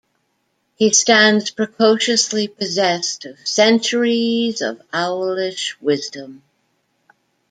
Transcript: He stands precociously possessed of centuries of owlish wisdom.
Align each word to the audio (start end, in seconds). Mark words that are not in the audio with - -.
He 0.77 0.91
stands 0.93 1.51
precociously 1.51 2.47
possessed 2.47 3.25
of 3.25 3.37
centuries 3.47 4.59
of 4.63 4.81
owlish 4.91 5.79
wisdom. 5.79 6.41